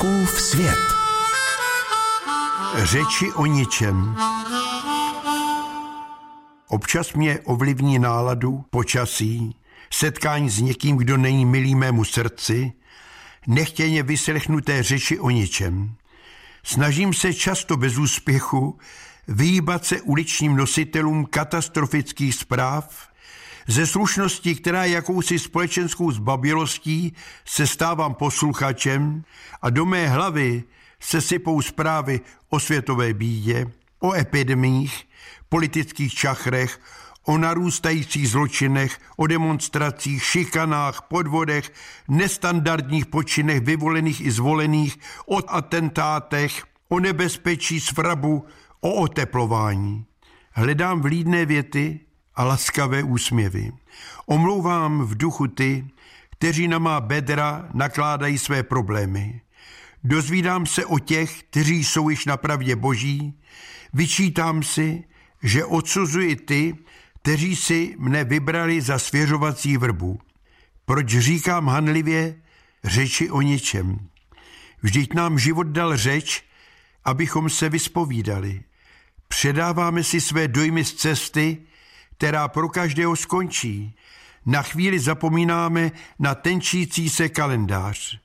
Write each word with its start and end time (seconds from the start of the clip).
Fouskův 0.00 0.40
svět. 0.40 0.78
Řeči 2.82 3.32
o 3.32 3.46
ničem. 3.46 4.16
Občas 6.68 7.12
mě 7.12 7.40
ovlivní 7.40 7.98
náladu, 7.98 8.64
počasí, 8.70 9.56
setkání 9.92 10.50
s 10.50 10.60
někým, 10.60 10.96
kdo 10.96 11.16
není 11.16 11.46
milý 11.46 11.74
mému 11.74 12.04
srdci, 12.04 12.72
nechtěně 13.46 14.02
vyslechnuté 14.02 14.82
řeči 14.82 15.18
o 15.18 15.30
ničem. 15.30 15.94
Snažím 16.62 17.14
se 17.14 17.34
často 17.34 17.76
bez 17.76 17.98
úspěchu 17.98 18.78
vyjíbat 19.28 19.84
se 19.84 20.00
uličním 20.00 20.56
nositelům 20.56 21.26
katastrofických 21.26 22.34
zpráv, 22.34 23.09
ze 23.66 23.86
slušnosti, 23.86 24.54
která 24.54 24.84
je 24.84 24.94
jakousi 24.94 25.38
společenskou 25.38 26.10
zbabilostí, 26.10 27.12
se 27.44 27.66
stávám 27.66 28.14
posluchačem 28.14 29.24
a 29.62 29.70
do 29.70 29.86
mé 29.86 30.08
hlavy 30.08 30.64
se 31.00 31.20
sypou 31.20 31.62
zprávy 31.62 32.20
o 32.48 32.60
světové 32.60 33.14
bídě, 33.14 33.66
o 34.00 34.14
epidemích, 34.14 35.08
politických 35.48 36.14
čachrech, 36.14 36.80
o 37.24 37.38
narůstajících 37.38 38.28
zločinech, 38.28 38.98
o 39.16 39.26
demonstracích, 39.26 40.24
šikanách, 40.24 41.02
podvodech, 41.02 41.72
nestandardních 42.08 43.06
počinech 43.06 43.60
vyvolených 43.60 44.20
i 44.20 44.30
zvolených, 44.30 44.98
o 45.26 45.50
atentátech, 45.50 46.64
o 46.88 47.00
nebezpečí 47.00 47.80
svrabu, 47.80 48.44
o 48.80 48.94
oteplování. 48.94 50.04
Hledám 50.52 51.00
vlídné 51.00 51.46
věty 51.46 52.00
a 52.40 52.44
laskavé 52.44 53.02
úsměvy. 53.02 53.72
Omlouvám 54.26 55.02
v 55.02 55.16
duchu 55.16 55.46
ty, 55.46 55.84
kteří 56.30 56.68
na 56.68 56.78
má 56.78 57.00
bedra 57.00 57.68
nakládají 57.74 58.38
své 58.38 58.62
problémy. 58.62 59.40
Dozvídám 60.04 60.66
se 60.66 60.84
o 60.84 60.98
těch, 60.98 61.42
kteří 61.42 61.84
jsou 61.84 62.08
již 62.08 62.26
na 62.26 62.36
pravdě 62.36 62.76
boží, 62.76 63.40
vyčítám 63.92 64.62
si, 64.62 65.04
že 65.42 65.64
odsuzuji 65.64 66.36
ty, 66.36 66.74
kteří 67.22 67.56
si 67.56 67.94
mne 67.98 68.24
vybrali 68.24 68.80
za 68.80 68.98
svěřovací 68.98 69.76
vrbu. 69.76 70.20
Proč 70.84 71.08
říkám 71.08 71.68
hanlivě 71.68 72.40
řeči 72.84 73.30
o 73.30 73.40
něčem? 73.40 74.08
Vždyť 74.82 75.14
nám 75.14 75.38
život 75.38 75.66
dal 75.66 75.96
řeč, 75.96 76.44
abychom 77.04 77.50
se 77.50 77.68
vyspovídali. 77.68 78.62
Předáváme 79.28 80.04
si 80.04 80.20
své 80.20 80.48
dojmy 80.48 80.84
z 80.84 80.94
cesty, 80.94 81.69
která 82.20 82.48
pro 82.48 82.68
každého 82.68 83.16
skončí. 83.16 83.94
Na 84.46 84.62
chvíli 84.62 84.98
zapomínáme 84.98 85.92
na 86.18 86.34
tenčící 86.34 87.10
se 87.10 87.28
kalendář. 87.28 88.18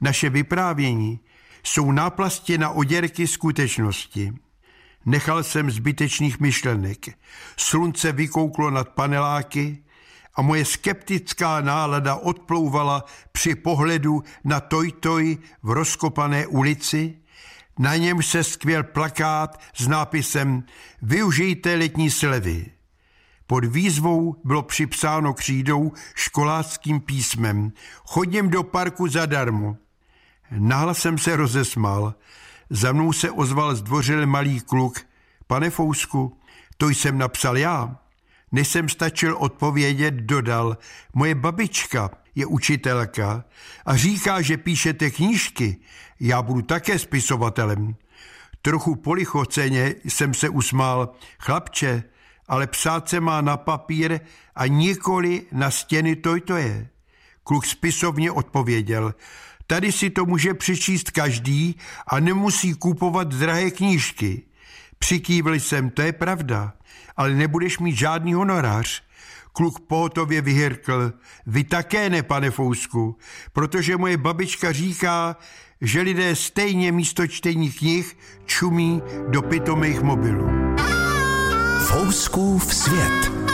Naše 0.00 0.30
vyprávění 0.30 1.20
jsou 1.62 1.92
náplastě 1.92 2.58
na 2.58 2.70
oděrky 2.70 3.26
skutečnosti. 3.26 4.32
Nechal 5.06 5.42
jsem 5.42 5.70
zbytečných 5.70 6.40
myšlenek. 6.40 7.06
Slunce 7.56 8.12
vykouklo 8.12 8.70
nad 8.70 8.88
paneláky 8.88 9.84
a 10.34 10.42
moje 10.42 10.64
skeptická 10.64 11.60
nálada 11.60 12.14
odplouvala 12.14 13.04
při 13.32 13.54
pohledu 13.54 14.22
na 14.44 14.60
toj-toj 14.60 15.38
v 15.62 15.70
rozkopané 15.70 16.46
ulici. 16.46 17.18
Na 17.78 17.96
něm 17.96 18.22
se 18.22 18.44
skvěl 18.44 18.82
plakát 18.82 19.60
s 19.74 19.88
nápisem 19.88 20.64
Využijte 21.02 21.74
letní 21.74 22.10
slevy. 22.10 22.81
Pod 23.46 23.64
výzvou 23.64 24.36
bylo 24.44 24.62
připsáno 24.62 25.34
křídou 25.34 25.92
školáckým 26.14 27.00
písmem 27.00 27.72
Chodím 28.04 28.50
do 28.50 28.62
parku 28.62 29.08
zadarmo. 29.08 29.76
Nahlas 30.50 30.98
jsem 30.98 31.18
se 31.18 31.36
rozesmál. 31.36 32.14
Za 32.70 32.92
mnou 32.92 33.12
se 33.12 33.30
ozval 33.30 33.74
zdvořil 33.74 34.26
malý 34.26 34.60
kluk. 34.60 35.00
Pane 35.46 35.70
Fousku, 35.70 36.38
to 36.76 36.88
jsem 36.88 37.18
napsal 37.18 37.58
já. 37.58 37.96
Než 38.52 38.68
jsem 38.68 38.88
stačil 38.88 39.36
odpovědět, 39.36 40.14
dodal, 40.14 40.76
moje 41.14 41.34
babička 41.34 42.10
je 42.34 42.46
učitelka 42.46 43.44
a 43.86 43.96
říká, 43.96 44.42
že 44.42 44.56
píšete 44.56 45.10
knížky. 45.10 45.76
Já 46.20 46.42
budu 46.42 46.62
také 46.62 46.98
spisovatelem. 46.98 47.94
Trochu 48.62 48.96
polichoceně 48.96 49.94
jsem 50.04 50.34
se 50.34 50.48
usmál. 50.48 51.14
Chlapče, 51.38 52.02
ale 52.48 52.66
psát 52.66 53.08
se 53.08 53.20
má 53.20 53.40
na 53.40 53.56
papír 53.56 54.20
a 54.54 54.66
nikoli 54.66 55.42
na 55.52 55.70
stěny 55.70 56.16
to 56.16 56.56
je. 56.56 56.88
Kluk 57.44 57.66
spisovně 57.66 58.30
odpověděl, 58.30 59.14
tady 59.66 59.92
si 59.92 60.10
to 60.10 60.26
může 60.26 60.54
přečíst 60.54 61.10
každý 61.10 61.76
a 62.06 62.20
nemusí 62.20 62.74
kupovat 62.74 63.28
drahé 63.28 63.70
knížky. 63.70 64.42
Přikývl 64.98 65.54
jsem, 65.54 65.90
to 65.90 66.02
je 66.02 66.12
pravda, 66.12 66.72
ale 67.16 67.34
nebudeš 67.34 67.78
mít 67.78 67.96
žádný 67.96 68.34
honorář. 68.34 69.02
Kluk 69.52 69.80
pohotově 69.80 70.40
vyhrkl, 70.40 71.12
vy 71.46 71.64
také 71.64 72.10
ne, 72.10 72.22
pane 72.22 72.50
Fousku, 72.50 73.18
protože 73.52 73.96
moje 73.96 74.16
babička 74.16 74.72
říká, 74.72 75.36
že 75.80 76.00
lidé 76.00 76.36
stejně 76.36 76.92
místo 76.92 77.26
čtení 77.26 77.72
knih 77.72 78.16
čumí 78.46 79.02
do 79.28 79.42
pitomých 79.42 80.02
mobilů. 80.02 80.61
Fouskův 81.82 82.74
svět. 82.74 83.51